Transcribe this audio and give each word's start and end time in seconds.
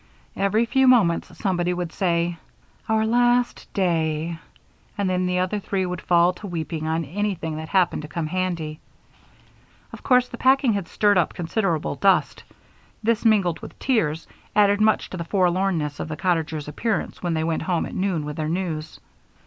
Every 0.35 0.65
few 0.65 0.87
moments 0.87 1.37
somebody 1.37 1.75
would 1.75 1.91
say: 1.93 2.39
"Our 2.89 3.05
last 3.05 3.71
day," 3.71 4.39
and 4.97 5.07
then 5.07 5.27
the 5.27 5.37
other 5.37 5.59
three 5.59 5.85
would 5.85 6.01
fall 6.01 6.33
to 6.33 6.47
weeping 6.47 6.87
on 6.87 7.05
anything 7.05 7.57
that 7.57 7.69
happened 7.69 8.01
to 8.01 8.07
come 8.07 8.25
handy. 8.25 8.79
Of 9.93 10.01
course 10.01 10.27
the 10.27 10.39
packing 10.39 10.73
had 10.73 10.87
stirred 10.87 11.19
up 11.19 11.35
considerable 11.35 11.93
dust; 11.93 12.43
this, 13.03 13.23
mingled 13.23 13.59
with 13.59 13.77
tears, 13.77 14.25
added 14.55 14.81
much 14.81 15.07
to 15.11 15.17
the 15.17 15.23
forlornness 15.23 15.99
of 15.99 16.07
the 16.07 16.17
cottagers' 16.17 16.67
appearance 16.67 17.21
when 17.21 17.35
they 17.35 17.43
went 17.43 17.61
home 17.61 17.85
at 17.85 17.93
noon 17.93 18.25
with 18.25 18.37
their 18.37 18.49
news. 18.49 18.99